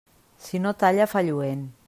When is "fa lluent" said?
1.13-1.65